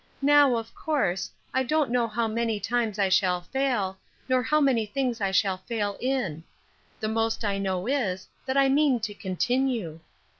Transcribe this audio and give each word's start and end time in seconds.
Now, 0.23 0.55
of 0.55 0.73
course, 0.73 1.29
I 1.53 1.61
don't 1.61 1.91
know 1.91 2.07
how 2.07 2.27
many 2.27 2.59
times 2.59 2.97
I 2.97 3.07
shall 3.07 3.41
fail, 3.41 3.99
nor 4.27 4.41
how 4.41 4.59
many 4.59 4.83
things 4.83 5.21
I 5.21 5.29
shall 5.29 5.57
fail 5.59 5.95
in. 5.99 6.43
The 6.99 7.07
most 7.07 7.45
I 7.45 7.59
know 7.59 7.85
is, 7.85 8.27
that 8.47 8.57
I 8.57 8.67
mean 8.67 8.99
to 9.01 9.13
'continue.' 9.13 9.99